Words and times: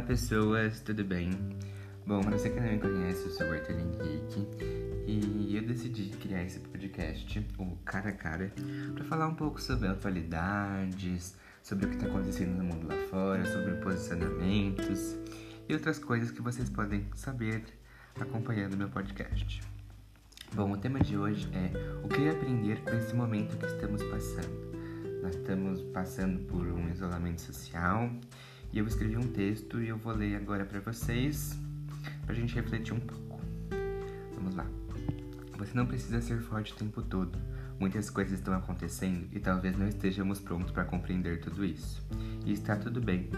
pessoas, 0.00 0.80
tudo 0.80 1.04
bem? 1.04 1.30
Bom, 2.06 2.22
para 2.22 2.38
você 2.38 2.48
que 2.48 2.58
não 2.58 2.72
me 2.72 2.78
conhece, 2.78 3.26
eu 3.26 3.30
sou 3.32 3.46
o 3.46 3.52
Arthur 3.52 3.78
Henrique 3.78 4.48
e 5.06 5.54
eu 5.54 5.62
decidi 5.62 6.08
criar 6.16 6.44
esse 6.44 6.60
podcast, 6.60 7.46
o 7.58 7.76
Cara 7.84 8.08
a 8.08 8.12
Cara, 8.12 8.52
para 8.94 9.04
falar 9.04 9.26
um 9.26 9.34
pouco 9.34 9.60
sobre 9.60 9.88
atualidades, 9.88 11.36
sobre 11.62 11.86
o 11.86 11.88
que 11.90 11.96
está 11.96 12.06
acontecendo 12.06 12.56
no 12.56 12.64
mundo 12.64 12.88
lá 12.88 12.96
fora, 13.10 13.44
sobre 13.44 13.74
posicionamentos 13.82 15.16
e 15.68 15.74
outras 15.74 15.98
coisas 15.98 16.30
que 16.30 16.40
vocês 16.40 16.70
podem 16.70 17.04
saber 17.14 17.62
acompanhando 18.18 18.76
meu 18.76 18.88
podcast. 18.88 19.60
Bom, 20.54 20.72
o 20.72 20.76
tema 20.78 21.00
de 21.00 21.18
hoje 21.18 21.48
é 21.52 21.70
o 22.02 22.08
que 22.08 22.28
aprender 22.28 22.82
com 22.82 22.90
esse 22.90 23.14
momento 23.14 23.58
que 23.58 23.66
estamos 23.66 24.02
passando. 24.04 24.72
Nós 25.22 25.34
estamos 25.34 25.82
passando 25.92 26.40
por 26.46 26.66
um 26.66 26.90
isolamento 26.90 27.42
social 27.42 28.10
e 28.72 28.78
eu 28.78 28.86
escrevi 28.86 29.16
um 29.16 29.28
texto 29.28 29.80
e 29.82 29.88
eu 29.88 29.98
vou 29.98 30.14
ler 30.14 30.34
agora 30.36 30.64
para 30.64 30.80
vocês, 30.80 31.58
para 32.24 32.32
a 32.32 32.36
gente 32.36 32.54
refletir 32.54 32.94
um 32.94 33.00
pouco. 33.00 33.40
Vamos 34.34 34.54
lá. 34.54 34.66
Você 35.58 35.76
não 35.76 35.86
precisa 35.86 36.20
ser 36.22 36.40
forte 36.40 36.72
o 36.72 36.76
tempo 36.76 37.02
todo. 37.02 37.38
Muitas 37.78 38.08
coisas 38.08 38.38
estão 38.38 38.54
acontecendo 38.54 39.28
e 39.32 39.38
talvez 39.38 39.76
não 39.76 39.86
estejamos 39.86 40.38
prontos 40.38 40.70
para 40.70 40.84
compreender 40.84 41.40
tudo 41.40 41.64
isso. 41.64 42.02
E 42.46 42.52
está 42.52 42.74
tudo 42.74 43.00
bem. 43.00 43.28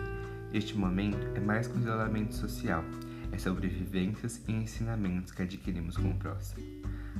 Este 0.52 0.78
momento 0.78 1.26
é 1.34 1.40
mais 1.40 1.66
que 1.66 1.76
um 1.76 1.80
isolamento 1.80 2.34
social, 2.34 2.84
é 3.32 3.38
sobre 3.38 3.66
vivências 3.66 4.40
e 4.46 4.52
ensinamentos 4.52 5.32
que 5.32 5.42
adquirimos 5.42 5.96
com 5.96 6.10
o 6.10 6.16
próximo. 6.16 6.62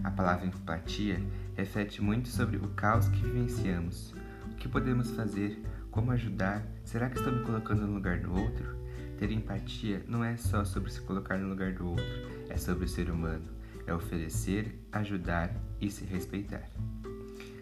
A 0.05 0.11
palavra 0.11 0.47
empatia 0.47 1.21
reflete 1.57 2.01
muito 2.01 2.29
sobre 2.29 2.59
o 2.59 2.69
caos 2.71 3.09
que 3.09 3.21
vivenciamos. 3.21 4.15
O 4.53 4.55
que 4.55 4.69
podemos 4.69 5.11
fazer 5.11 5.61
como 5.95 6.11
ajudar? 6.11 6.67
Será 6.83 7.09
que 7.09 7.19
estou 7.19 7.33
me 7.33 7.45
colocando 7.45 7.87
no 7.87 7.95
lugar 7.95 8.19
do 8.19 8.35
outro? 8.35 8.77
Ter 9.17 9.31
empatia 9.31 10.03
não 10.09 10.25
é 10.25 10.37
só 10.37 10.65
sobre 10.65 10.91
se 10.91 11.01
colocar 11.01 11.39
no 11.39 11.49
lugar 11.49 11.73
do 11.73 11.91
outro, 11.91 12.05
é 12.49 12.57
sobre 12.57 12.87
o 12.87 12.89
ser 12.89 13.09
humano. 13.09 13.45
É 13.87 13.95
oferecer, 13.95 14.77
ajudar 14.91 15.55
e 15.81 15.89
se 15.89 16.05
respeitar. 16.05 16.69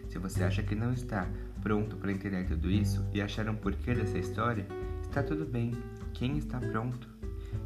Se 0.09 0.17
você 0.17 0.43
acha 0.43 0.63
que 0.63 0.73
não 0.73 0.93
está 0.93 1.29
pronto 1.61 1.95
para 1.97 2.11
entender 2.11 2.47
tudo 2.47 2.71
isso 2.71 3.05
e 3.13 3.21
achar 3.21 3.47
um 3.47 3.55
porquê 3.55 3.93
dessa 3.93 4.17
história, 4.17 4.65
está 5.03 5.21
tudo 5.21 5.45
bem. 5.45 5.71
Quem 6.11 6.39
está 6.39 6.59
pronto? 6.59 7.07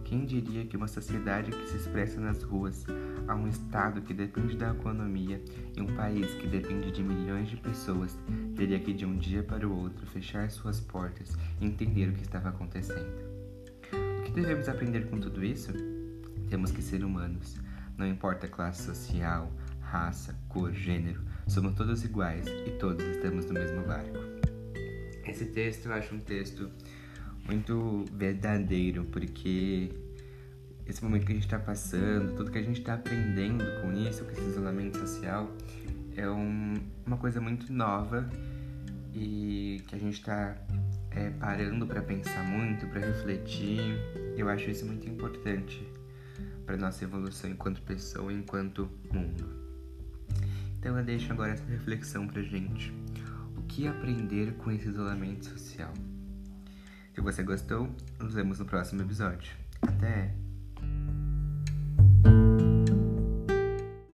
Quem 0.03 0.25
diria 0.25 0.65
que 0.65 0.75
uma 0.75 0.89
sociedade 0.89 1.49
que 1.49 1.69
se 1.69 1.77
expressa 1.77 2.19
nas 2.19 2.43
ruas, 2.43 2.85
a 3.27 3.35
um 3.35 3.47
Estado 3.47 4.01
que 4.01 4.13
depende 4.13 4.55
da 4.55 4.71
economia 4.71 5.41
e 5.75 5.81
um 5.81 5.95
país 5.95 6.33
que 6.35 6.47
depende 6.47 6.91
de 6.91 7.03
milhões 7.03 7.49
de 7.49 7.57
pessoas, 7.57 8.17
teria 8.55 8.79
que 8.79 8.93
de 8.93 9.05
um 9.05 9.17
dia 9.17 9.43
para 9.43 9.67
o 9.67 9.75
outro 9.75 10.05
fechar 10.07 10.49
suas 10.49 10.79
portas 10.79 11.35
e 11.59 11.65
entender 11.65 12.09
o 12.09 12.13
que 12.13 12.23
estava 12.23 12.49
acontecendo? 12.49 13.07
O 14.19 14.23
que 14.23 14.31
devemos 14.31 14.69
aprender 14.69 15.09
com 15.09 15.19
tudo 15.19 15.43
isso? 15.43 15.71
Temos 16.49 16.71
que 16.71 16.81
ser 16.81 17.03
humanos. 17.03 17.57
Não 17.97 18.07
importa 18.07 18.47
classe 18.47 18.83
social, 18.83 19.51
raça, 19.81 20.37
cor, 20.47 20.73
gênero, 20.73 21.21
somos 21.47 21.73
todos 21.73 22.03
iguais 22.03 22.45
e 22.47 22.71
todos 22.71 23.05
estamos 23.05 23.45
no 23.45 23.53
mesmo 23.53 23.83
barco. 23.83 24.17
Esse 25.25 25.45
texto 25.47 25.87
eu 25.87 25.93
acho 25.93 26.15
um 26.15 26.19
texto 26.19 26.69
muito 27.45 28.05
verdadeiro, 28.13 29.05
porque 29.05 29.89
esse 30.87 31.03
momento 31.03 31.25
que 31.25 31.31
a 31.33 31.35
gente 31.35 31.45
está 31.45 31.59
passando, 31.59 32.35
tudo 32.35 32.49
que 32.49 32.57
a 32.57 32.63
gente 32.63 32.79
está 32.79 32.93
aprendendo 32.93 33.63
com 33.81 33.91
isso, 33.93 34.23
com 34.23 34.31
esse 34.31 34.41
isolamento 34.41 34.97
social, 34.97 35.51
é 36.15 36.29
um, 36.29 36.75
uma 37.05 37.17
coisa 37.17 37.41
muito 37.41 37.71
nova 37.71 38.27
e 39.13 39.83
que 39.87 39.95
a 39.95 39.99
gente 39.99 40.19
está 40.19 40.55
é, 41.11 41.29
parando 41.31 41.85
para 41.85 42.01
pensar 42.01 42.43
muito, 42.43 42.87
para 42.87 43.01
refletir. 43.01 43.81
Eu 44.37 44.49
acho 44.49 44.69
isso 44.69 44.85
muito 44.85 45.07
importante 45.09 45.85
para 46.65 46.77
nossa 46.77 47.03
evolução 47.03 47.49
enquanto 47.49 47.81
pessoa, 47.81 48.31
enquanto 48.31 48.89
mundo. 49.11 49.45
Então 50.79 50.97
eu 50.97 51.03
deixo 51.03 51.31
agora 51.33 51.51
essa 51.51 51.65
reflexão 51.65 52.27
para 52.27 52.41
gente. 52.41 52.93
O 53.57 53.61
que 53.63 53.87
aprender 53.87 54.53
com 54.53 54.71
esse 54.71 54.87
isolamento 54.87 55.45
social? 55.45 55.93
Se 57.13 57.21
você 57.21 57.41
gostou, 57.41 57.89
nos 58.19 58.35
vemos 58.35 58.59
no 58.59 58.65
próximo 58.65 59.01
episódio. 59.01 59.51
Até! 59.81 60.46